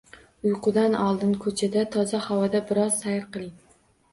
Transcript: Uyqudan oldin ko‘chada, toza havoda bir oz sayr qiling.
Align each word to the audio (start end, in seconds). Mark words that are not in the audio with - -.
Uyqudan 0.51 0.95
oldin 1.01 1.35
ko‘chada, 1.43 1.83
toza 1.97 2.23
havoda 2.29 2.63
bir 2.73 2.83
oz 2.87 2.99
sayr 3.05 3.25
qiling. 3.37 3.53